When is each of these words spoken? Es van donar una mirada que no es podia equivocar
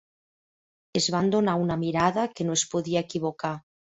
Es 1.01 1.09
van 1.15 1.29
donar 1.35 1.53
una 1.63 1.77
mirada 1.81 2.23
que 2.39 2.47
no 2.47 2.57
es 2.61 2.65
podia 2.73 3.05
equivocar 3.07 3.53